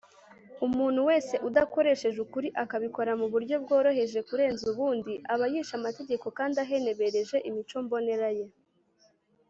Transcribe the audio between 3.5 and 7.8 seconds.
bworoheje kurenza ubundi aba yishe amategeko kandi ahenebereje imico